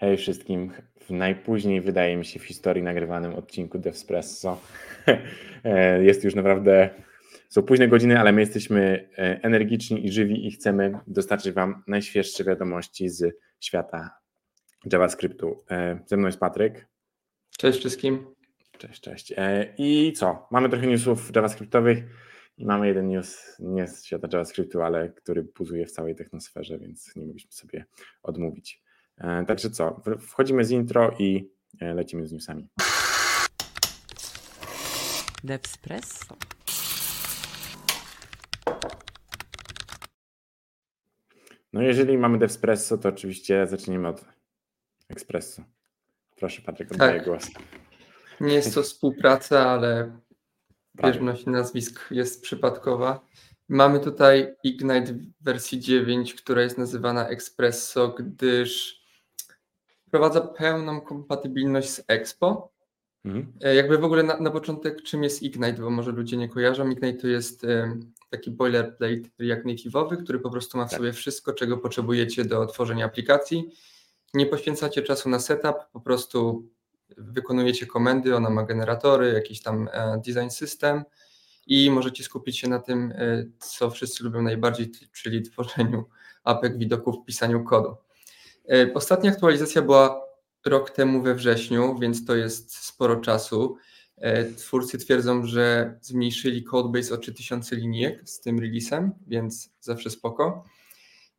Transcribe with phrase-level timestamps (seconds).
[0.00, 0.72] Hej wszystkim.
[1.00, 4.60] W najpóźniej, wydaje mi się, w historii nagrywanym odcinku Devspresso.
[5.64, 6.90] E, jest już naprawdę,
[7.48, 12.44] są późne godziny, ale my jesteśmy e, energiczni i żywi i chcemy dostarczyć Wam najświeższe
[12.44, 14.10] wiadomości z świata
[14.92, 15.64] JavaScriptu.
[15.70, 16.86] E, ze mną jest Patryk.
[17.58, 18.26] Cześć wszystkim.
[18.78, 19.34] Cześć, cześć.
[19.78, 20.48] I co?
[20.50, 21.98] Mamy trochę newsów JavaScriptowych
[22.58, 27.16] i mamy jeden news nie z świata JavaScriptu, ale który buzuje w całej technosferze, więc
[27.16, 27.84] nie mogliśmy sobie
[28.22, 28.82] odmówić.
[29.20, 31.50] E, także co, wchodzimy z intro i
[31.80, 32.68] e, lecimy z newsami.
[35.44, 36.36] Devspresso.
[41.72, 44.24] No jeżeli mamy Devspresso, to oczywiście zaczniemy od
[45.08, 45.62] Expresso.
[46.36, 47.28] Proszę Patryk, oddaję tak.
[47.28, 47.50] głos.
[48.40, 50.18] Nie jest to współpraca, ale
[51.02, 53.26] bieżność nazwisk jest przypadkowa.
[53.68, 58.99] Mamy tutaj Ignite w wersji 9, która jest nazywana Expresso, gdyż
[60.10, 62.72] wprowadza pełną kompatybilność z Expo.
[63.24, 63.52] Mhm.
[63.62, 66.90] E, jakby w ogóle na, na, początek, czym jest Ignite, bo może ludzie nie kojarzą.
[66.90, 70.98] Ignite to jest um, taki boilerplate React Native'owy, który po prostu ma w tak.
[70.98, 73.70] sobie wszystko, czego potrzebujecie do tworzenia aplikacji.
[74.34, 76.68] Nie poświęcacie czasu na setup, po prostu
[77.16, 81.04] wykonujecie komendy, ona ma generatory, jakiś tam e, design system
[81.66, 86.04] i możecie skupić się na tym, e, co wszyscy lubią najbardziej, czyli tworzeniu
[86.44, 87.96] apek, widoków, pisaniu kodu.
[88.70, 90.26] E, ostatnia aktualizacja była
[90.66, 93.76] rok temu we wrześniu, więc to jest sporo czasu.
[94.16, 100.64] E, twórcy twierdzą, że zmniejszyli codebase o 3000 linijek z tym releasem, więc zawsze spoko.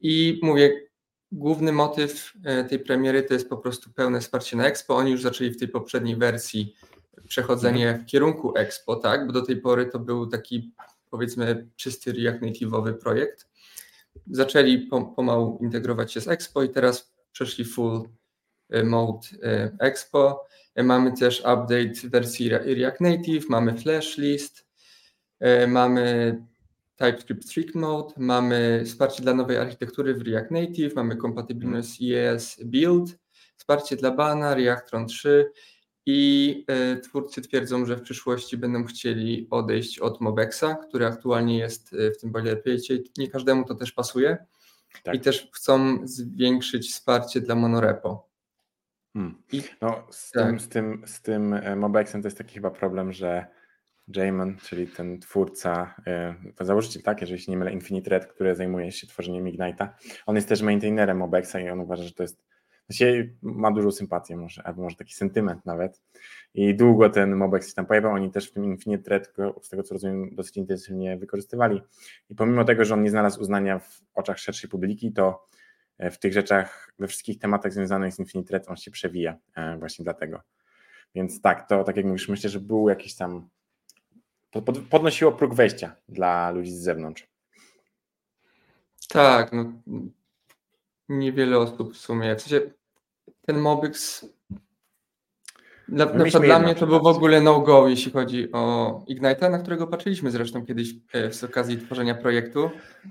[0.02, 0.88] I mówię,
[1.32, 4.96] główny motyw e, tej premiery to jest po prostu pełne wsparcie na Expo.
[4.96, 6.76] Oni już zaczęli w tej poprzedniej wersji
[7.28, 9.28] przechodzenie w kierunku Expo, tak?
[9.28, 10.72] Bo do tej pory to był taki
[11.10, 13.48] powiedzmy czysty React Native'owy projekt.
[14.32, 18.04] Zaczęli pomału integrować się z Expo i teraz przeszli full
[18.76, 20.48] y, mode y, Expo.
[20.80, 24.72] Y, mamy też update wersji React Native, mamy flash list,
[25.68, 26.38] mamy
[26.96, 32.64] TypeScript Strict Mode, mamy wsparcie dla nowej architektury w React Native, mamy kompatybilność z ES
[32.66, 33.18] Build,
[33.58, 35.52] wsparcie dla Bana, Reactron 3
[36.06, 36.66] i
[37.04, 42.32] twórcy twierdzą, że w przyszłości będą chcieli odejść od Mobexa, który aktualnie jest w tym
[42.32, 42.94] boilerplate.
[43.18, 44.46] Nie każdemu to też pasuje.
[45.04, 45.16] Tak.
[45.16, 48.30] I też chcą zwiększyć wsparcie dla monorepo.
[49.14, 49.44] Hmm.
[49.52, 50.46] I, no, z, tak.
[50.46, 53.46] tym, z, tym, z tym e, Mobexem to jest taki chyba problem, że
[54.16, 55.96] Jamon, czyli ten twórca,
[56.46, 59.88] yy, założyciel, tak, jeżeli się nie mylę, Infinite Red, który zajmuje się tworzeniem Ignite'a,
[60.26, 62.44] on jest też maintainerem Mobexa i on uważa, że to jest
[62.92, 66.02] Właściwie ma dużą sympatię może, albo może taki sentyment nawet.
[66.54, 69.84] I długo ten Mobex się tam pojawiał, oni też w tym Infinite Thread, z tego
[69.84, 71.82] co rozumiem, dosyć intensywnie wykorzystywali.
[72.30, 75.48] I pomimo tego, że on nie znalazł uznania w oczach szerszej publiki, to
[75.98, 79.78] e, w tych rzeczach, we wszystkich tematach związanych z Infinite Thread on się przewija e,
[79.78, 80.42] właśnie dlatego.
[81.16, 83.50] Więc tak, to tak jak mówisz, myślę, że był jakiś tam,
[84.90, 87.28] podnosiło próg wejścia dla ludzi z zewnątrz.
[89.10, 89.74] Tak, no
[91.12, 92.72] niewiele osób w sumie, w sensie
[93.46, 94.26] ten Mobix
[95.92, 99.60] na, na przykład dla mnie to był w ogóle no-go, jeśli chodzi o Ignite'a, na
[99.60, 102.70] którego patrzyliśmy zresztą kiedyś e, z okazji tworzenia projektu,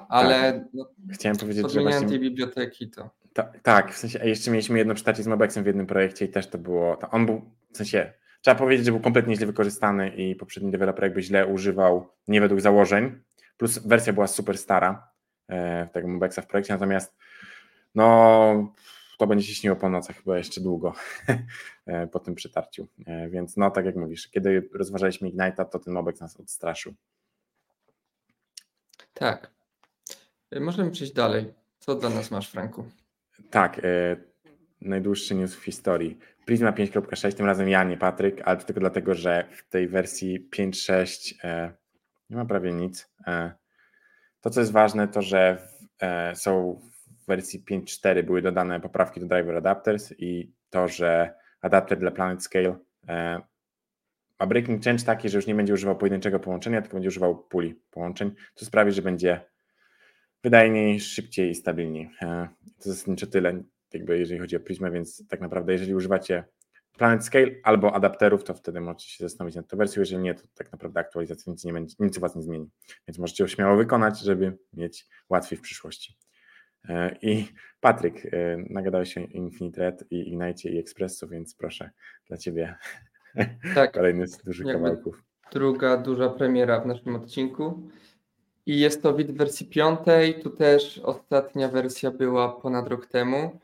[0.09, 0.63] ale tak.
[0.75, 2.09] no, chciałem powiedzieć, że właśnie...
[2.09, 3.11] tej biblioteki to...
[3.33, 6.29] Ta, tak, w sensie, a jeszcze mieliśmy jedno przytarcie z Mobexem w jednym projekcie i
[6.29, 10.09] też to było, to on był, w sensie, trzeba powiedzieć, że był kompletnie źle wykorzystany
[10.09, 13.21] i poprzedni deweloper jakby źle używał nie według założeń,
[13.57, 15.09] plus wersja była super stara
[15.49, 17.17] e, tego Mobexa w projekcie, natomiast
[17.95, 18.75] no
[19.21, 20.95] to będzie się śniło po nocach chyba jeszcze długo
[21.87, 22.89] e, po tym przytarciu.
[23.07, 26.95] E, więc no tak jak mówisz, kiedy rozważaliśmy Ignite'a, to ten Mobex nas odstraszył.
[29.15, 29.51] Tak.
[30.51, 31.55] E, możemy przejść dalej.
[31.79, 32.85] Co dla nas masz, Franku?
[33.51, 34.17] Tak, e,
[34.81, 36.19] najdłuższy news w historii.
[36.45, 40.49] Prisma 5.6, tym razem ja, nie Patryk, ale to tylko dlatego, że w tej wersji
[40.57, 41.73] 5.6 e,
[42.31, 43.11] nie ma prawie nic.
[43.27, 43.53] E,
[44.41, 46.81] to, co jest ważne, to że w, są
[47.31, 52.77] wersji 5.4 były dodane poprawki do driver adapters i to, że adapter dla Planet Scale
[53.09, 53.41] e,
[54.41, 57.75] ma breaking change taki, że już nie będzie używał pojedynczego połączenia, tylko będzie używał puli
[57.91, 59.41] połączeń, co sprawi, że będzie
[60.43, 62.11] wydajniej, szybciej i stabilniej.
[62.23, 62.49] E,
[62.79, 63.63] to zasadniczo tyle,
[63.93, 66.45] jakby jeżeli chodzi o Prisma, więc tak naprawdę jeżeli używacie
[66.93, 70.43] Planet Scale albo adapterów, to wtedy możecie się zastanowić nad tą wersją, jeżeli nie, to
[70.55, 72.71] tak naprawdę aktualizacja nic, nie będzie, nic u Was nie zmieni.
[73.09, 76.17] Więc możecie ją śmiało wykonać, żeby mieć łatwiej w przyszłości.
[76.89, 77.49] E, I
[77.81, 81.91] Patryk, e, nagadałeś się Infinite Red i Ignite i Expresso, więc proszę
[82.29, 82.75] dla Ciebie
[83.75, 85.23] tak, kolejny z dużych kawałków.
[85.53, 87.89] Druga duża premiera w naszym odcinku.
[88.67, 90.43] I jest to wid wersji piątej.
[90.43, 93.61] Tu też ostatnia wersja była ponad rok temu.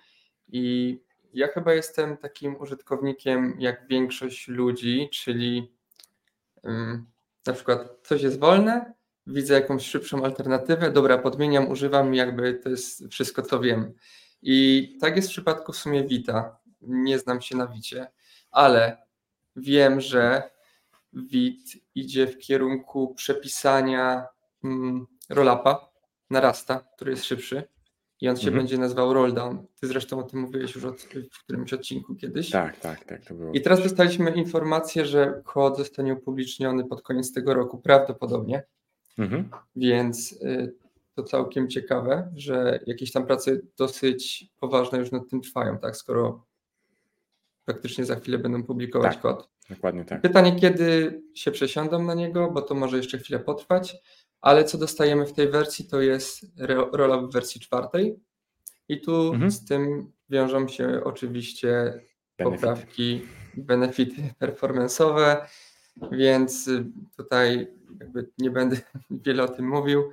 [0.48, 0.98] I
[1.32, 5.72] ja chyba jestem takim użytkownikiem jak większość ludzi, czyli
[6.62, 7.06] um,
[7.46, 8.92] na przykład coś jest wolne,
[9.26, 13.92] widzę jakąś szybszą alternatywę, dobra, podmieniam, używam, jakby to jest wszystko, co wiem.
[14.42, 16.58] I tak jest w przypadku w sumie Vita.
[16.80, 18.06] Nie znam się na Wicie,
[18.50, 18.96] ale
[19.56, 20.50] wiem, że
[21.12, 24.26] Wit idzie w kierunku przepisania
[24.64, 25.90] mm, rollapa
[26.30, 27.62] na Rasta, który jest szybszy
[28.20, 28.56] i on się mhm.
[28.56, 29.66] będzie nazywał Rolldown.
[29.80, 31.02] Ty zresztą o tym mówiłeś już od,
[31.32, 32.50] w którymś odcinku kiedyś.
[32.50, 33.24] Tak, tak, tak.
[33.24, 33.52] To było.
[33.52, 38.62] I teraz dostaliśmy informację, że kod zostanie upubliczniony pod koniec tego roku, prawdopodobnie.
[39.18, 39.48] Mhm.
[39.76, 40.74] Więc y,
[41.14, 45.96] to całkiem ciekawe, że jakieś tam prace dosyć poważne już nad tym trwają, tak?
[45.96, 46.44] Skoro
[47.64, 49.48] praktycznie za chwilę będą publikować tak, kod.
[49.70, 50.22] Dokładnie tak.
[50.22, 53.96] Pytanie, kiedy się przesiądą na niego, bo to może jeszcze chwilę potrwać,
[54.40, 56.46] ale co dostajemy w tej wersji, to jest
[56.92, 58.20] rola w wersji czwartej.
[58.88, 59.50] I tu mhm.
[59.50, 61.68] z tym wiążą się oczywiście
[62.38, 62.66] benefity.
[62.66, 63.22] poprawki,
[63.56, 65.36] benefity performance'owe,
[66.12, 66.70] więc
[67.16, 67.68] tutaj
[68.00, 68.76] jakby nie będę
[69.24, 70.10] wiele o tym mówił.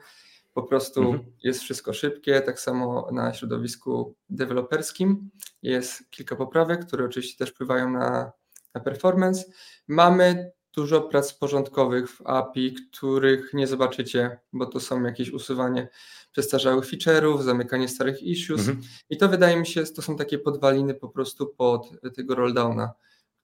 [0.53, 1.23] Po prostu mhm.
[1.43, 5.29] jest wszystko szybkie, tak samo na środowisku deweloperskim
[5.61, 8.31] jest kilka poprawek, które oczywiście też wpływają na,
[8.73, 9.43] na performance.
[9.87, 15.87] Mamy dużo prac porządkowych w API, których nie zobaczycie, bo to są jakieś usuwanie
[16.31, 18.81] przestarzałych feature'ów, zamykanie starych issues mhm.
[19.09, 22.93] i to wydaje mi się, to są takie podwaliny po prostu pod tego rolldowna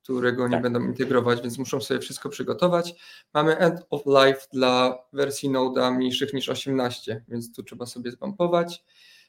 [0.09, 0.63] którego nie tak.
[0.63, 2.95] będą integrować, więc muszą sobie wszystko przygotować.
[3.33, 8.83] Mamy end of life dla wersji Node'a mniejszych niż 18, więc tu trzeba sobie zbampować.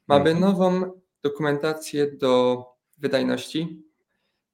[0.08, 0.40] Mamy mhm.
[0.40, 0.92] nową
[1.22, 2.64] dokumentację do
[2.98, 3.82] wydajności,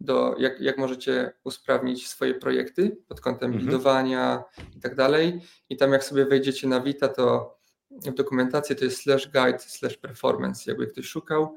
[0.01, 3.65] do jak, jak możecie usprawnić swoje projekty pod kątem mhm.
[3.65, 4.45] budowania
[4.77, 5.41] i tak dalej.
[5.69, 7.57] I tam jak sobie wejdziecie na Vita, to
[7.91, 11.55] w dokumentację to jest slash guide slash performance, jakby ktoś szukał.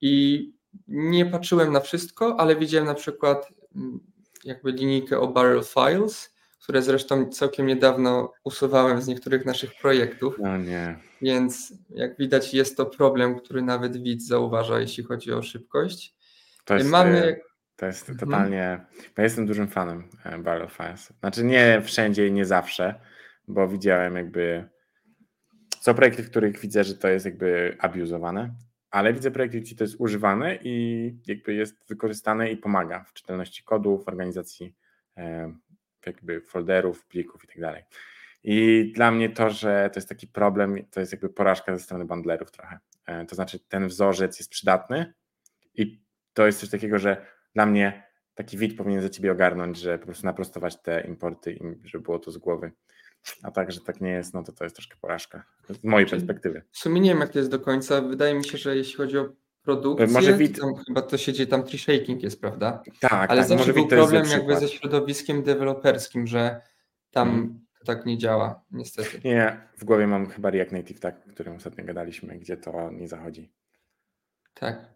[0.00, 0.52] I
[0.88, 3.61] nie patrzyłem na wszystko, ale widziałem na przykład
[4.44, 10.36] jakby linijkę o barrel files, które zresztą całkiem niedawno usuwałem z niektórych naszych projektów.
[10.38, 10.98] No nie.
[11.22, 16.14] Więc jak widać jest to problem, który nawet widz zauważa, jeśli chodzi o szybkość.
[16.64, 17.26] To jest, Mamy...
[17.26, 17.36] E,
[17.76, 18.18] to jest mhm.
[18.18, 18.86] totalnie...
[19.18, 21.12] Ja jestem dużym fanem e, barrel files.
[21.20, 23.00] Znaczy nie wszędzie i nie zawsze,
[23.48, 24.68] bo widziałem jakby...
[25.80, 28.54] Są projekty, w których widzę, że to jest jakby abuzowane,
[28.92, 33.62] ale widzę projekty, gdzie to jest używane i jakby jest wykorzystane i pomaga w czytelności
[33.62, 34.74] kodów, w organizacji
[36.06, 37.82] jakby folderów, plików i tak dalej.
[38.44, 42.04] I dla mnie to, że to jest taki problem, to jest jakby porażka ze strony
[42.04, 42.78] bundlerów trochę.
[43.06, 45.14] E, to znaczy ten wzorzec jest przydatny
[45.74, 46.02] i
[46.32, 50.06] to jest coś takiego, że dla mnie taki wid powinien za ciebie ogarnąć, że po
[50.06, 52.72] prostu naprostować te importy i żeby było to z głowy.
[53.42, 55.44] A tak, że tak nie jest, no to to jest troszkę porażka.
[55.68, 56.62] Z mojej Czyli perspektywy.
[56.70, 58.00] W sumie nie wiem, jak to jest do końca.
[58.00, 59.32] Wydaje mi się, że jeśli chodzi o
[59.62, 60.60] produkcję, może wid...
[60.60, 62.82] to chyba to się dzieje, tam tree shaking jest, prawda?
[63.00, 66.60] Tak, Ale tak, zawsze był problem jakby ze środowiskiem deweloperskim, że
[67.10, 67.60] tam hmm.
[67.86, 69.20] tak nie działa, niestety.
[69.24, 73.08] Nie, w głowie mam chyba React Native, tak, o którym ostatnio gadaliśmy, gdzie to nie
[73.08, 73.52] zachodzi.
[74.54, 74.94] Tak.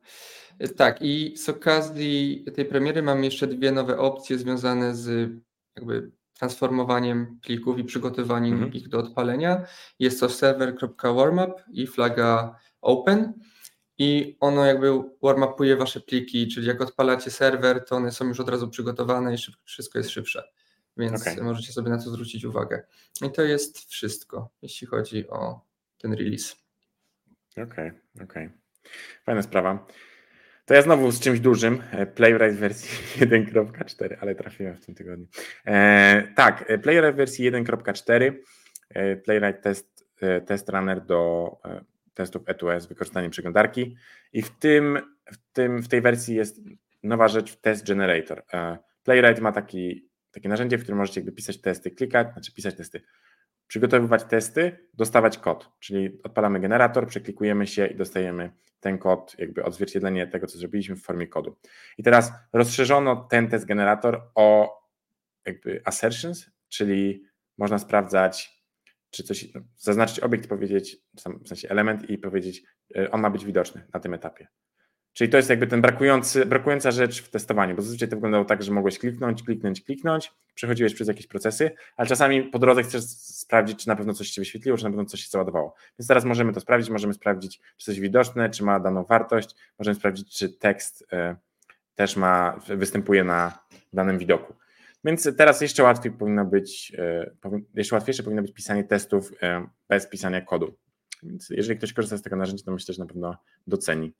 [0.77, 5.31] Tak, i z okazji tej premiery mam jeszcze dwie nowe opcje związane z
[5.77, 8.73] jakby transformowaniem plików i przygotowaniem mhm.
[8.73, 9.67] ich do odpalenia.
[9.99, 13.33] Jest to server.warmup i flaga open
[13.99, 14.91] i ono jakby
[15.23, 19.37] warmupuje wasze pliki, czyli jak odpalacie serwer, to one są już od razu przygotowane i
[19.65, 20.49] wszystko jest szybsze.
[20.97, 21.43] Więc okay.
[21.43, 22.83] możecie sobie na to zwrócić uwagę.
[23.23, 25.61] I to jest wszystko, jeśli chodzi o
[25.99, 26.57] ten release.
[27.53, 28.47] Okej, okay, okej.
[28.47, 28.51] Okay.
[29.25, 29.87] Fajna sprawa.
[30.67, 32.91] To ja znowu z czymś dużym, e, Playwright wersji
[33.27, 35.27] 1.4, ale trafiłem w tym tygodniu.
[35.67, 38.33] E, tak, e, Playwright wersji 1.4,
[38.89, 40.07] e, Playwright test,
[40.47, 41.51] test runner do
[42.15, 43.97] testów E2S z wykorzystaniem przeglądarki
[44.33, 44.99] i w, tym,
[45.33, 46.61] w, tym, w tej wersji jest
[47.03, 48.43] nowa rzecz, Test Generator.
[49.05, 53.01] Playwright ma taki, takie narzędzie, w którym możecie jakby pisać testy, klikać, znaczy pisać testy,
[53.67, 60.27] przygotowywać testy, dostawać kod, czyli odpalamy generator, przeklikujemy się i dostajemy ten kod, jakby odzwierciedlenie
[60.27, 61.57] tego, co zrobiliśmy w formie kodu.
[61.99, 64.77] I teraz rozszerzono ten test generator o
[65.47, 67.25] jakby assertions, czyli
[67.59, 68.63] można sprawdzać,
[69.11, 70.97] czy coś, no, zaznaczyć obiekt powiedzieć,
[71.45, 72.63] w sensie element i powiedzieć,
[72.97, 74.49] e, on ma być widoczny na tym etapie.
[75.17, 78.63] Czyli to jest jakby ten brakujący, brakująca rzecz w testowaniu, bo zazwyczaj to wyglądało tak,
[78.63, 83.83] że mogłeś kliknąć, kliknąć, kliknąć, przechodziłeś przez jakieś procesy, ale czasami po drodze chcesz sprawdzić,
[83.83, 85.75] czy na pewno coś się wyświetliło, czy na pewno coś się załadowało.
[85.99, 89.95] Więc teraz możemy to sprawdzić, możemy sprawdzić, czy coś widoczne, czy ma daną wartość, możemy
[89.95, 91.37] sprawdzić, czy tekst y,
[91.95, 93.59] też ma, występuje na
[93.93, 94.55] danym widoku.
[95.05, 96.93] Więc teraz jeszcze łatwiej powinno być,
[97.45, 99.37] y, jeszcze łatwiejsze powinno być pisanie testów y,
[99.89, 100.77] bez pisania kodu.
[101.23, 104.13] Więc jeżeli ktoś korzysta z tego narzędzia, to myślę, że na pewno doceni.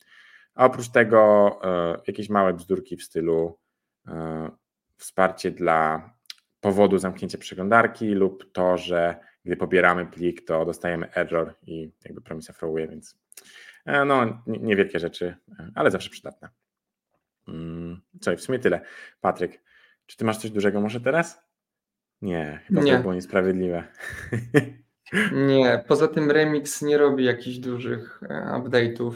[0.57, 3.59] A oprócz tego e, jakieś małe bzdurki w stylu
[4.09, 4.51] e,
[4.97, 6.11] wsparcie dla
[6.61, 12.53] powodu zamknięcia przeglądarki lub to, że gdy pobieramy plik, to dostajemy error i jakby promisa
[12.53, 13.19] throwuje, więc
[13.87, 15.37] e, no niewielkie rzeczy,
[15.75, 16.49] ale zawsze przydatne.
[17.49, 18.81] Mm, co i w sumie tyle.
[19.21, 19.63] Patryk,
[20.07, 21.43] czy ty masz coś dużego może teraz?
[22.23, 22.97] Nie, chyba Nie.
[22.97, 23.85] to było niesprawiedliwe.
[25.33, 28.21] Nie, poza tym Remix nie robi jakichś dużych
[28.55, 29.13] update'ów.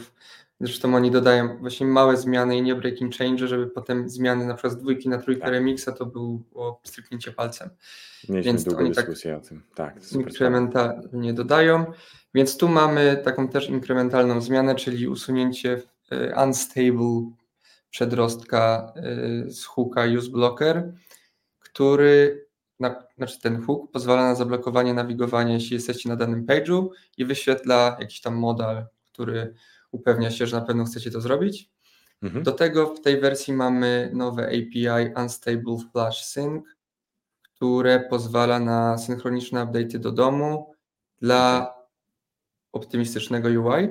[0.63, 4.73] Zresztą oni dodają właśnie małe zmiany i nie breaking change, żeby potem zmiany na przykład
[4.73, 5.51] z dwójki na trójkę Tak.
[5.51, 7.69] Remixa to było stryknięcie palcem.
[8.29, 9.63] Mieliśmy Więc długą tak dyskusję o tym.
[9.75, 10.11] Tak.
[10.11, 11.85] Inkrementalnie dodają.
[12.33, 17.31] Więc tu mamy taką też inkrementalną zmianę, czyli usunięcie e, unstable
[17.89, 20.93] przedrostka e, z hooka useBlocker,
[21.59, 22.45] który,
[22.79, 27.97] na, znaczy ten hook pozwala na zablokowanie nawigowania, jeśli jesteście na danym page'u i wyświetla
[27.99, 29.53] jakiś tam modal, który
[29.91, 31.69] upewnia się, że na pewno chcecie to zrobić.
[32.21, 32.43] Mhm.
[32.43, 36.65] Do tego w tej wersji mamy nowe API Unstable Flash Sync,
[37.41, 40.73] które pozwala na synchroniczne update'y do domu
[41.21, 41.73] dla
[42.71, 43.87] optymistycznego UI.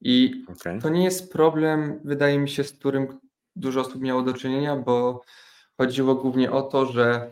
[0.00, 0.80] I Okej.
[0.80, 3.20] to nie jest problem, wydaje mi się, z którym
[3.56, 5.22] dużo osób miało do czynienia, bo
[5.76, 7.30] chodziło głównie o to, że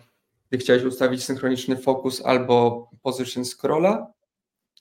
[0.49, 4.13] gdy chciałeś ustawić synchroniczny fokus albo position scrolla,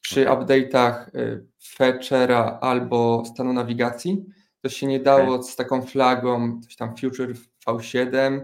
[0.03, 4.25] przy update'ach y, fetchera albo stanu nawigacji,
[4.61, 7.33] to się nie dało z taką flagą, coś tam Future
[7.67, 8.41] V7,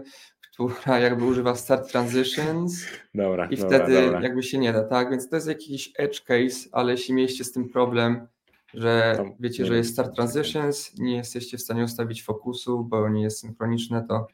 [0.52, 2.84] która jakby używa Start Transitions.
[3.14, 4.22] Dobra, i dobra, wtedy dobra.
[4.22, 5.10] jakby się nie da, tak?
[5.10, 8.26] Więc to jest jakiś edge case, ale jeśli mieliście z tym problem,
[8.74, 13.22] że To wiecie, że jest Start Transitions, nie jesteście w stanie ustawić fokusu, bo nie
[13.22, 14.26] jest synchroniczne, to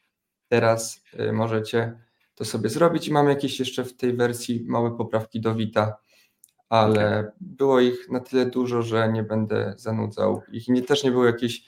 [0.49, 1.99] teraz y, możecie
[2.35, 3.09] to sobie zrobić.
[3.09, 5.97] I mamy jakieś jeszcze w tej wersji małe poprawki do Vita,
[6.69, 10.69] ale było ich na tyle dużo, że nie będę zanudzał ich.
[10.69, 11.65] Nie, też nie były jakieś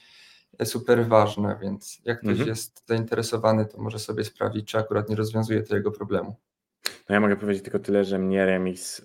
[0.58, 2.48] e, super ważne, więc jak ktoś Mhm.
[2.48, 6.36] jest zainteresowany, to może sobie sprawdzić, czy akurat nie rozwiązuje to jego problemu.
[7.08, 9.02] No ja mogę powiedzieć tylko tyle, że mnie remix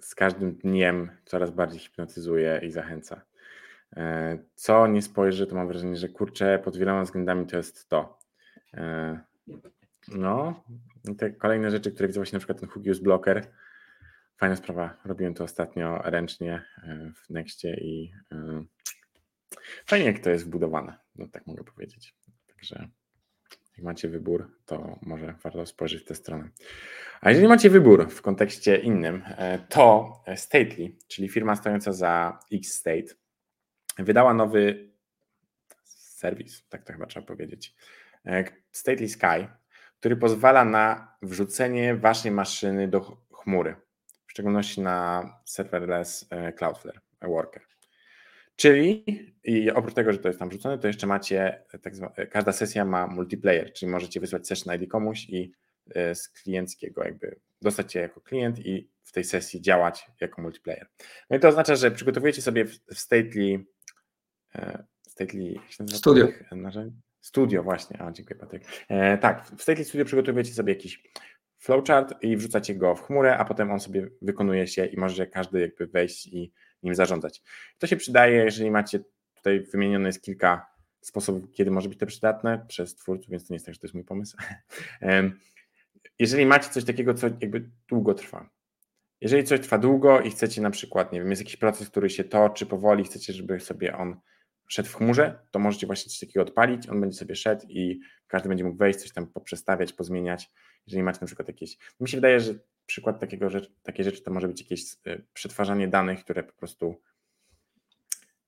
[0.00, 3.20] z każdym dniem coraz bardziej hipnotyzuje i zachęca.
[3.96, 8.18] E, Co nie spojrzy, to mam wrażenie, że kurczę, pod wieloma względami to jest to.
[8.74, 9.20] E,
[10.08, 10.64] No,
[11.18, 13.46] te kolejne rzeczy, które widzę właśnie na przykład ten use blocker.
[14.36, 14.96] Fajna sprawa.
[15.04, 18.64] Robiłem to ostatnio ręcznie e, w Nextie i e,
[19.86, 22.14] fajnie jak to jest wbudowane, no tak mogę powiedzieć.
[22.46, 22.88] Także
[23.76, 26.48] jak macie wybór, to może warto spojrzeć w tę stronę.
[27.20, 33.14] A jeżeli macie wybór w kontekście innym, e, to Stately, czyli firma stojąca za X-State,
[33.98, 34.90] wydała nowy
[35.84, 37.74] serwis, tak to chyba trzeba powiedzieć,
[38.72, 39.48] Stately Sky,
[40.00, 43.76] który pozwala na wrzucenie waszej maszyny do ch- chmury,
[44.34, 47.62] szczególności na serverless e, Cloudflare Worker.
[48.56, 49.04] Czyli
[49.44, 52.84] i oprócz tego, że to jest tam wrzucone, to jeszcze macie tak zwa, każda sesja
[52.84, 55.52] ma multiplayer, czyli możecie wysłać session ID komuś i
[55.94, 60.86] e, z klienckiego jakby dostać się jako klient i w tej sesji działać jako multiplayer.
[61.30, 63.64] No i to oznacza, że przygotowujecie sobie w, Stately,
[64.54, 65.54] e, Stately
[65.86, 66.28] Studio.
[66.52, 66.96] narzędzi?
[67.20, 68.64] Studio właśnie, a dziękuję Patryk.
[68.88, 71.02] E, tak, w Stately Studio przygotowujecie sobie jakiś
[71.64, 75.60] flowchart i wrzucacie go w chmurę, a potem on sobie wykonuje się i może każdy
[75.60, 76.52] jakby wejść i
[76.82, 77.42] nim zarządzać.
[77.78, 79.00] To się przydaje, jeżeli macie
[79.34, 80.66] tutaj wymienione jest kilka
[81.00, 83.86] sposobów, kiedy może być to przydatne przez twórców, więc to nie jest tak, że to
[83.86, 84.36] jest mój pomysł.
[86.18, 88.50] Jeżeli macie coś takiego, co jakby długo trwa.
[89.20, 92.24] Jeżeli coś trwa długo i chcecie na przykład, nie wiem, jest jakiś proces, który się
[92.24, 94.16] toczy powoli, chcecie, żeby sobie on
[94.68, 98.48] szedł w chmurze, to możecie właśnie coś takiego odpalić, on będzie sobie szedł i każdy
[98.48, 100.50] będzie mógł wejść, coś tam poprzestawiać, pozmieniać.
[100.86, 102.54] Jeżeli macie na przykład jakieś, mi się wydaje, że
[102.86, 107.00] przykład takiego rzecz, takiej rzeczy to może być jakieś e, przetwarzanie danych, które po prostu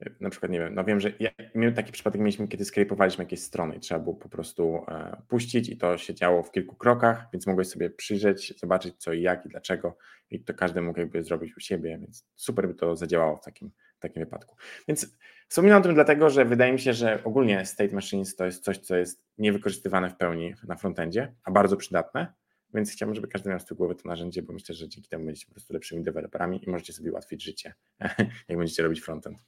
[0.01, 3.25] e, na przykład, nie wiem, no wiem, że ja, my taki przypadek mieliśmy, kiedy skrypowaliśmy
[3.25, 6.77] jakieś strony i trzeba było po prostu e, puścić i to się działo w kilku
[6.77, 9.99] krokach, więc mogłeś sobie przyjrzeć, zobaczyć co i jak i dlaczego
[10.31, 13.71] i to każdy mógł jakby zrobić u siebie, więc super by to zadziałało w takim,
[13.97, 14.57] w takim wypadku.
[14.89, 15.17] Więc
[15.49, 18.79] wspominam o tym dlatego, że wydaje mi się, że ogólnie State Machines to jest coś,
[18.79, 22.35] co jest niewykorzystywane w pełni na frontendzie, a bardzo przydatne,
[22.75, 25.25] więc chciałbym, żeby każdy miał z tyłu głowy to narzędzie, bo myślę, że dzięki temu
[25.25, 27.75] będziecie po prostu lepszymi deweloperami i możecie sobie ułatwić życie,
[28.49, 29.39] jak będziecie robić frontend.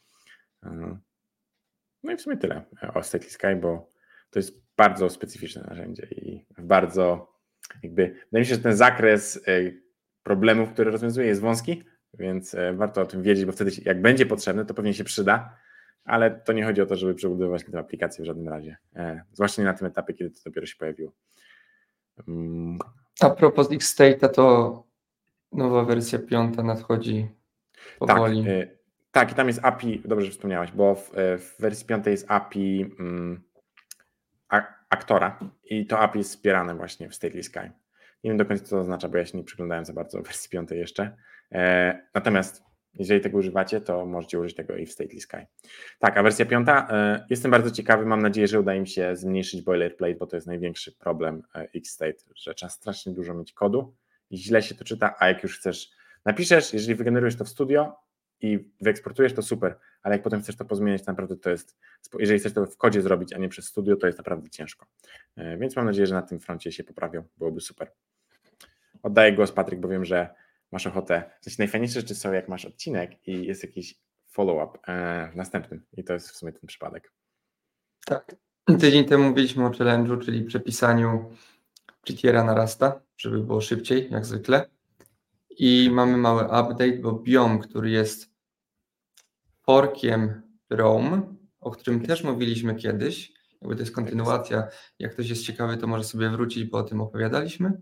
[2.02, 2.64] No i w sumie tyle
[2.94, 3.92] o Stately Sky, bo
[4.30, 7.32] to jest bardzo specyficzne narzędzie i bardzo
[7.82, 9.82] jakby, wydaje mi się, że ten zakres y,
[10.22, 11.84] problemów, które rozwiązuje jest wąski,
[12.14, 15.56] więc y, warto o tym wiedzieć, bo wtedy jak będzie potrzebne, to pewnie się przyda,
[16.04, 19.62] ale to nie chodzi o to, żeby przebudowywać tę aplikację w żadnym razie, e, zwłaszcza
[19.62, 21.12] nie na tym etapie, kiedy to dopiero się pojawiło.
[22.28, 22.78] Mm,
[23.20, 24.84] A propos X-State'a, to
[25.52, 27.28] nowa wersja piąta nadchodzi
[28.06, 28.48] Tak, powoli.
[28.48, 28.78] y,
[29.10, 32.94] Tak, i tam jest API, dobrze, że wspomniałeś, bo w, w wersji 5 jest API
[33.00, 33.42] mm,
[34.90, 37.70] aktora i to API jest wspierane właśnie w Stately Sky.
[38.24, 40.50] Nie wiem do końca, co to oznacza, bo ja się nie przyglądałem za bardzo wersji
[40.50, 41.16] 5 jeszcze.
[41.52, 45.46] E, natomiast jeżeli tego używacie, to możecie użyć tego i w Stately Sky.
[45.98, 46.68] Tak, a wersja 5.
[46.68, 50.46] E, jestem bardzo ciekawy, mam nadzieję, że uda im się zmniejszyć boilerplate, bo to jest
[50.46, 53.94] największy problem e, X-State, że trzeba strasznie dużo mieć kodu
[54.30, 55.90] i źle się to czyta, a jak już chcesz,
[56.24, 57.96] napiszesz, jeżeli wygenerujesz to w studio,
[58.40, 61.78] i wyeksportujesz, to super, ale jak potem chcesz to pozmieniać, to naprawdę to jest,
[62.18, 64.86] jeżeli chcesz to w kodzie zrobić, a nie przez studio, to jest naprawdę ciężko.
[65.58, 67.92] Więc mam nadzieję, że na tym froncie się poprawią, byłoby super.
[69.02, 70.28] Oddaję głos Patryk, bo wiem, że
[70.72, 71.30] masz ochotę.
[71.40, 73.94] W sensie najfajniejsze rzeczy są, jak masz odcinek i jest jakiś
[74.28, 77.12] follow-up e, w następnym i to jest w sumie ten przypadek.
[78.06, 78.36] Tak.
[78.80, 81.30] Tydzień temu mówiliśmy o challenge'u, czyli przepisaniu
[82.02, 84.68] Prettiera na Rasta, żeby było szybciej, jak zwykle.
[85.50, 88.30] I mamy mały update, bo Biom, który jest
[89.62, 95.76] forkiem Rome, o którym też mówiliśmy kiedyś, jakby to jest kontynuacja, jak ktoś jest ciekawy,
[95.76, 97.80] to może sobie wrócić, bo o tym opowiadaliśmy.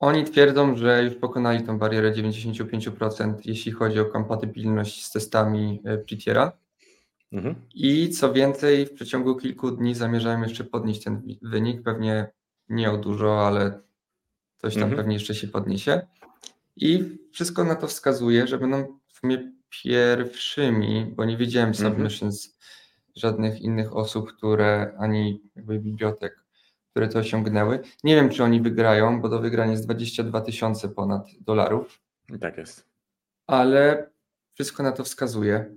[0.00, 5.98] Oni twierdzą, że już pokonali tą barierę 95%, jeśli chodzi o kompatybilność z testami e,
[5.98, 6.52] Prettiera.
[7.32, 7.54] Mhm.
[7.74, 12.30] I co więcej, w przeciągu kilku dni zamierzają jeszcze podnieść ten wynik, pewnie
[12.68, 13.80] nie o dużo, ale
[14.60, 14.96] Coś tam mhm.
[14.96, 16.06] pewnie jeszcze się podniesie.
[16.76, 22.60] I wszystko na to wskazuje, że będą w sumie pierwszymi, bo nie widziałem submissions mhm.
[23.16, 26.39] żadnych innych osób, które ani bibliotek,
[26.90, 27.80] które to osiągnęły.
[28.04, 32.00] Nie wiem, czy oni wygrają, bo do wygrania jest 22 tysiące ponad dolarów.
[32.40, 32.88] Tak jest.
[33.46, 34.10] Ale
[34.54, 35.74] wszystko na to wskazuje.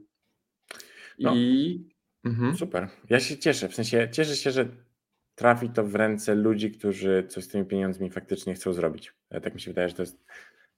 [1.20, 1.84] No, I
[2.26, 2.58] mhm.
[2.58, 2.90] super.
[3.10, 3.70] Ja się cieszę.
[3.70, 4.70] W sensie cieszę się, że
[5.36, 9.14] trafi to w ręce ludzi, którzy coś z tymi pieniędzmi faktycznie chcą zrobić.
[9.30, 10.26] E, tak mi się wydaje, że to jest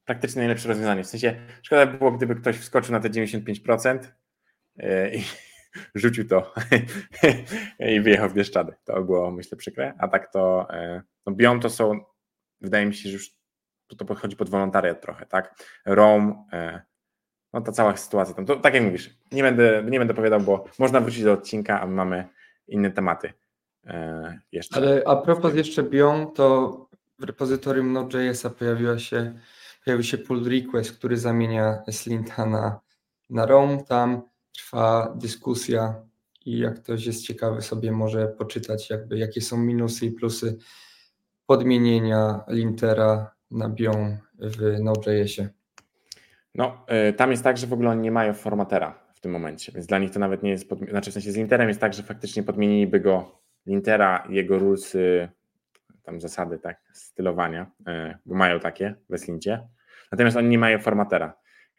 [0.06, 1.04] praktycznie najlepsze rozwiązanie.
[1.04, 4.00] W sensie szkoda by było, gdyby ktoś wskoczył na te 95%
[4.78, 5.24] e, i
[5.96, 6.54] rzucił to
[7.94, 8.74] i wyjechał w Bieszczady.
[8.84, 9.94] To było, myślę, przykre.
[9.98, 12.00] A tak to, e, no Biom to są,
[12.62, 13.32] wydaje mi się, że już
[13.98, 15.56] to podchodzi pod wolontariat trochę, tak?
[15.86, 16.46] Rome,
[17.54, 20.66] no ta cała sytuacja tam, to tak jak mówisz, nie będę, nie będę opowiadał, bo
[20.80, 22.28] można wrócić do odcinka, a my mamy
[22.68, 23.34] inne tematy.
[23.86, 24.78] E, jeszcze.
[24.78, 29.40] Ale a propos jeszcze Bion, to w repozytorium Node.jsa pojawiła się,
[29.86, 32.80] pojawił się pull request, który zamienia Slinta na,
[33.30, 33.84] na ROM.
[33.84, 34.22] Tam
[34.58, 35.96] trwa dyskusja
[36.46, 40.58] i jak ktoś jest ciekawy sobie może poczytać jakby jakie są minusy i plusy
[41.46, 45.50] podmienienia lintera na Bion w Node.jsie.
[46.56, 49.72] No, y, tam jest tak, że w ogóle oni nie mają formatera w tym momencie,
[49.72, 50.80] więc dla nich to nawet nie jest, pod...
[50.80, 55.30] znaczy w sensie z linterem jest tak, że faktycznie podmieniliby go Lintera, jego rulesy,
[56.04, 59.68] tam zasady tak, stylowania, e, bo mają takie w Eslincie,
[60.12, 61.38] natomiast oni nie mają formatera.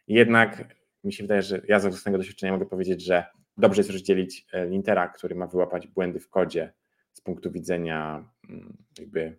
[0.09, 0.76] Jednak
[1.07, 3.25] mi się wydaje, że ja z własnego doświadczenia mogę powiedzieć, że
[3.57, 6.73] dobrze jest rozdzielić e, lintera, który ma wyłapać błędy w kodzie
[7.12, 9.37] z punktu widzenia mm, jakby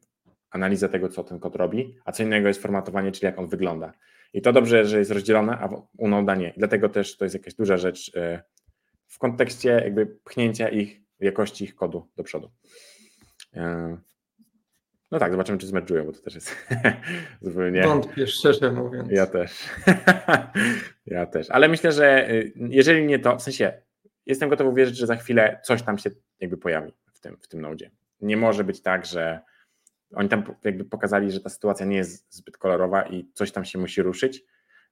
[0.52, 3.94] analiza tego, co ten kod robi, a co innego jest formatowanie, czyli jak on wygląda.
[4.34, 6.54] I to dobrze, że jest rozdzielone, a u Noda nie.
[6.58, 8.44] Dlatego też to jest jakaś duża rzecz e,
[9.08, 12.52] w kontekście jakby pchnięcia ich jakości ich kodu do przodu.
[15.12, 16.56] No tak, zobaczymy, czy zmerdżują, bo to też jest
[17.42, 17.84] zupełnie.
[17.84, 19.12] Wątpię, szczerze mówiąc.
[19.12, 19.70] Ja też.
[21.06, 21.50] ja też.
[21.50, 23.74] Ale myślę, że y, jeżeli nie to, w sensie
[24.26, 27.62] jestem gotowy wierzyć, że za chwilę coś tam się jakby pojawi w tym, w tym
[27.62, 27.92] nodzie.
[28.22, 29.40] Nie może być tak, że
[30.14, 33.80] oni tam jakby pokazali, że ta sytuacja nie jest zbyt kolorowa i coś tam się
[33.80, 34.44] musi ruszyć.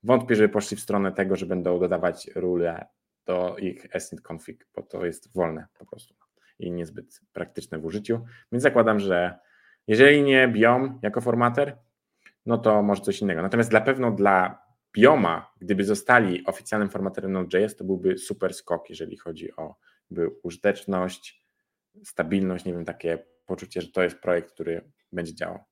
[0.04, 2.88] Wątpię, żeby poszli w stronę tego, że będą dodawać rule
[3.26, 6.16] do ich async config, bo to jest wolne po prostu
[6.60, 8.26] i niezbyt praktyczne w użyciu.
[8.52, 9.40] Więc zakładam, że
[9.88, 11.78] jeżeli nie Biom jako formater,
[12.46, 13.42] no to może coś innego.
[13.42, 19.18] Natomiast na pewno dla Bioma, gdyby zostali oficjalnym formaterem Node.js, to byłby super skok, jeżeli
[19.18, 19.76] chodzi o
[20.44, 21.46] użyteczność,
[22.04, 25.64] stabilność, nie wiem, takie poczucie, że to jest projekt, który będzie działał.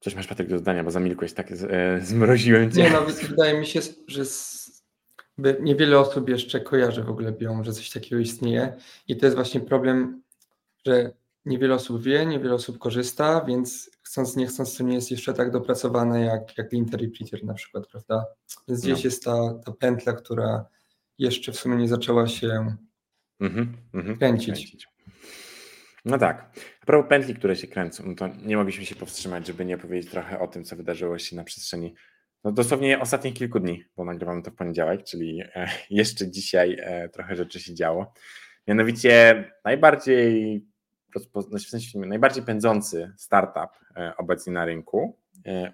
[0.00, 2.82] Coś masz Patryk do zdania, bo zamilkłeś, tak e, zmroziłem cię.
[2.82, 4.24] Nie, nawet wydaje mi się, że
[5.38, 8.76] niewiele osób jeszcze kojarzy w ogóle biom, że coś takiego istnieje
[9.08, 10.22] i to jest właśnie problem,
[10.86, 11.12] że
[11.44, 15.50] niewiele osób wie, niewiele osób korzysta, więc chcąc nie chcąc to nie jest jeszcze tak
[15.50, 18.24] dopracowane jak, jak Linter Prettier na przykład, prawda?
[18.68, 19.04] Więc gdzieś no.
[19.04, 20.66] jest ta, ta pętla, która
[21.18, 22.76] jeszcze w sumie nie zaczęła się
[23.40, 24.46] mm -hmm, kręcić.
[24.46, 24.88] kręcić.
[26.04, 26.50] No tak.
[26.82, 30.10] A propos pętli, które się kręcą, no to nie mogliśmy się powstrzymać, żeby nie powiedzieć
[30.10, 31.94] trochę o tym, co wydarzyło się na przestrzeni
[32.44, 37.08] no dosłownie ostatnich kilku dni, bo nagrywamy to w poniedziałek, czyli e, jeszcze dzisiaj e,
[37.08, 38.12] trochę rzeczy się działo.
[38.66, 40.66] Mianowicie najbardziej,
[41.48, 45.18] znaczy w sensie najbardziej pędzący startup e, obecnie na rynku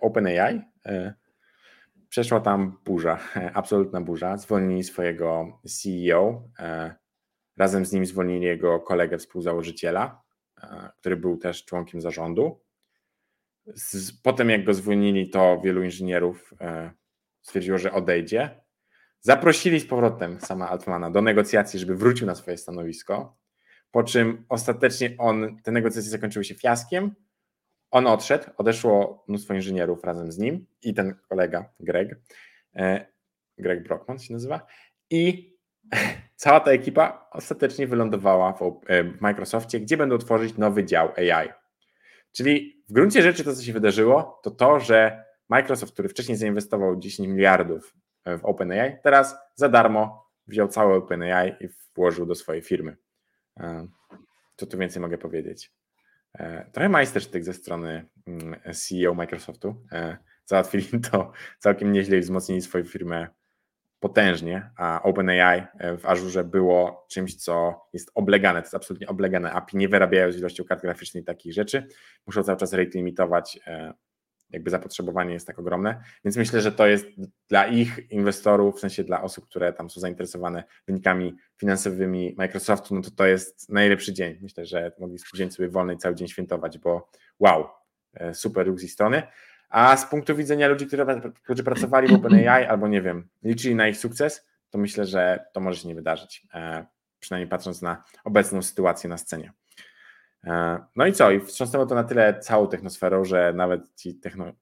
[0.01, 0.61] OpenAI,
[2.09, 3.19] przeszła tam burza,
[3.55, 4.37] absolutna burza.
[4.37, 6.49] Zwolnili swojego CEO,
[7.57, 10.23] razem z nim zwolnili jego kolegę współzałożyciela,
[11.01, 12.61] który był też członkiem zarządu.
[14.23, 16.55] Potem jak go zwolnili, to wielu inżynierów
[17.41, 18.61] stwierdziło, że odejdzie.
[19.21, 23.37] Zaprosili z powrotem sama Altmana do negocjacji, żeby wrócił na swoje stanowisko,
[23.91, 27.15] po czym ostatecznie on, te negocjacje zakończyły się fiaskiem,
[27.91, 32.21] on odszedł, odeszło mnóstwo inżynierów razem z nim i ten kolega Greg,
[32.77, 33.07] e,
[33.59, 34.67] Greg Brockman się nazywa
[35.11, 35.51] i
[36.37, 41.60] cała ta ekipa ostatecznie wylądowała w e, Microsoftie, gdzie będą tworzyć nowy dział AI.
[42.33, 46.97] Czyli w gruncie rzeczy to, co się wydarzyło, to to, że Microsoft, który wcześniej zainwestował
[46.97, 52.63] 10 miliardów e, w OpenAI, teraz za darmo wziął całe OpenAI i włożył do swojej
[52.63, 52.97] firmy.
[54.57, 55.73] Co tu więcej mogę powiedzieć?
[56.35, 59.87] E, trochę majstersztyk ze strony mm, CEO Microsoftu.
[59.93, 63.29] E, załatwili to całkiem nieźle i wzmocnili swoją firmę
[64.01, 69.53] potężnie, a OpenAI e, w Azure było czymś, co jest oblegane, to jest absolutnie oblegane.
[69.53, 71.87] API nie wyrabiają z ilością kart graficznych takich rzeczy,
[72.27, 73.59] muszą cały czas rate limitować
[74.51, 77.07] jakby zapotrzebowanie jest tak ogromne, więc myślę, że to jest
[77.49, 83.03] dla ich inwestorów, w sensie dla osób, które tam są zainteresowane wynikami finansowymi Microsoftu, no
[83.03, 84.39] to to jest najlepszy dzień.
[84.43, 87.67] Myślę, że mogli wziąć sobie wolny cały dzień świętować, bo wow,
[88.15, 89.23] e, super ruch z ich strony.
[89.71, 90.87] A z punktu widzenia ludzi,
[91.43, 95.61] którzy pracowali w OpenAI albo nie wiem, liczyli na ich sukces, to myślę, że to
[95.61, 96.87] może się nie wydarzyć, e,
[97.21, 99.53] przynajmniej patrząc na obecną sytuację na scenie.
[100.47, 101.31] E, no i co?
[101.31, 104.53] I wstrząsnęło to na tyle całą technosferą, że nawet ci techno,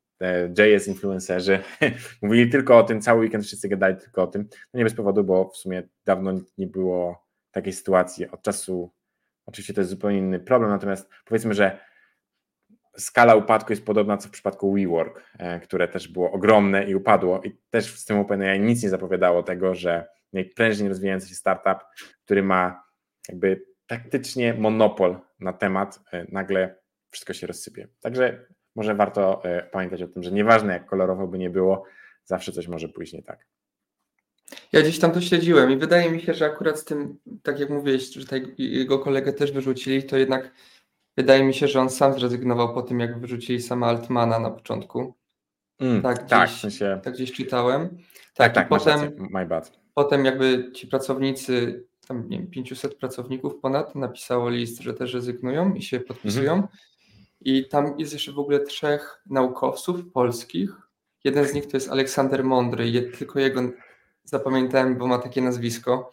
[0.58, 1.58] JS influencerzy
[2.22, 4.48] mówili tylko o tym, cały weekend wszyscy gadali tylko o tym.
[4.74, 8.92] No nie bez powodu, bo w sumie dawno nie było takiej sytuacji od czasu.
[9.46, 11.78] Oczywiście to jest zupełnie inny problem, natomiast powiedzmy, że
[12.98, 17.42] skala upadku jest podobna co w przypadku WeWork, e, które też było ogromne i upadło
[17.42, 21.78] i też z tym OpenAI nic nie zapowiadało tego, że najprężniej rozwijający się startup,
[22.24, 22.84] który ma
[23.28, 26.74] jakby praktycznie monopol na temat, e, nagle
[27.10, 27.88] wszystko się rozsypie.
[28.00, 31.84] Także może warto e, pamiętać o tym, że nieważne jak kolorowo by nie było,
[32.24, 33.46] zawsze coś może pójść nie tak.
[34.72, 37.70] Ja gdzieś tam to śledziłem i wydaje mi się, że akurat z tym, tak jak
[37.70, 38.26] mówiłeś, że
[38.58, 40.52] jego kolegę też wyrzucili, to jednak
[41.18, 45.14] wydaje mi się, że on sam zrezygnował po tym, jak wyrzucili sama Altmana na początku.
[45.80, 47.00] Mm, tak, gdzieś, tak, w sensie...
[47.04, 47.88] tak gdzieś czytałem.
[47.88, 47.98] Tak,
[48.34, 49.72] tak, tak potem, my bad.
[49.94, 55.74] potem jakby ci pracownicy tam nie wiem, 500 pracowników ponad napisało list, że też rezygnują
[55.74, 56.52] i się podpisują.
[56.52, 56.72] Mhm.
[57.40, 60.70] I tam jest jeszcze w ogóle trzech naukowców polskich.
[61.24, 63.60] Jeden z nich to jest Aleksander Mądry, Je, tylko jego
[64.24, 66.10] zapamiętałem, bo ma takie nazwisko.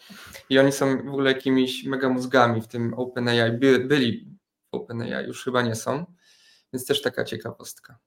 [0.50, 3.52] I oni są w ogóle jakimiś mega mózgami w tym OpenAI.
[3.52, 4.36] By, byli
[4.76, 6.06] OpenAI, już chyba nie są.
[6.74, 8.00] Więc też taka ciekawostka.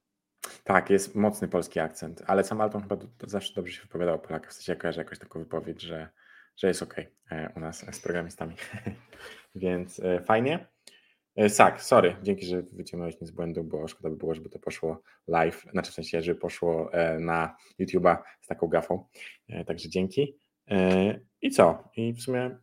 [0.63, 4.51] Tak, jest mocny polski akcent, ale sam Alton chyba zawsze dobrze się wypowiadał o Polakach.
[4.51, 6.09] W sensie ja jakąś taką wypowiedź, że
[6.59, 6.95] że jest ok
[7.31, 8.55] e, u nas z programistami.
[9.55, 10.67] Więc e, fajnie.
[11.35, 14.59] E, Sak, sorry, dzięki, że wyciągnąłeś mnie z błędu, bo szkoda by było, żeby to
[14.59, 19.05] poszło live, znaczy w sensie, żeby poszło na YouTube'a z taką gafą.
[19.67, 20.37] Także dzięki.
[21.41, 21.89] I co?
[21.95, 22.57] I w sumie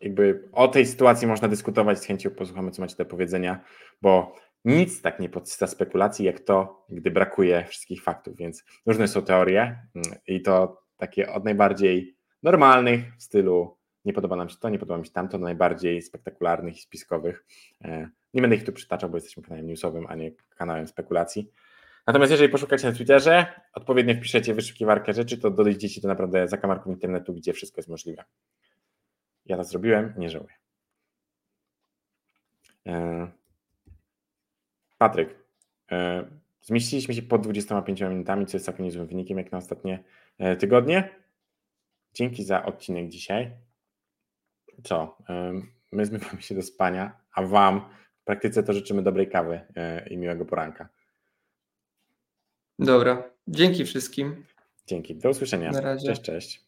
[0.00, 3.64] jakby o tej sytuacji można dyskutować, z chęcią posłuchamy, co macie do powiedzenia,
[4.02, 4.34] bo
[4.64, 9.62] nic tak nie podsyca spekulacji, jak to, gdy brakuje wszystkich faktów, więc różne są teorie
[9.94, 14.78] mm, i to takie od najbardziej normalnych w stylu nie podoba nam się to, nie
[14.78, 17.44] podoba mi się tamto, najbardziej spektakularnych i spiskowych.
[17.84, 21.50] E, nie będę ich tu przytaczał, bo jesteśmy kanałem newsowym, a nie kanałem spekulacji.
[22.06, 27.34] Natomiast jeżeli poszukacie na Twitterze, odpowiednio wpiszecie wyszukiwarkę rzeczy, to dojdziecie do naprawdę zakamarków internetu,
[27.34, 28.24] gdzie wszystko jest możliwe.
[29.48, 30.54] Ja to zrobiłem, nie żałuję.
[32.86, 33.28] E,
[34.98, 35.34] Patryk,
[35.92, 36.24] e,
[36.62, 40.04] zmieściliśmy się pod 25 minutami, co jest całkiem niezłym wynikiem jak na ostatnie
[40.58, 41.10] tygodnie.
[42.14, 43.56] Dzięki za odcinek dzisiaj.
[44.84, 45.18] Co?
[45.92, 47.80] My zmywamy się do spania, a Wam
[48.20, 50.88] w praktyce to życzymy dobrej kawy e, i miłego poranka.
[52.78, 53.30] Dobra.
[53.48, 54.44] Dzięki wszystkim.
[54.86, 55.14] Dzięki.
[55.14, 55.70] Do usłyszenia.
[55.70, 56.06] Na razie.
[56.06, 56.67] Cześć, cześć.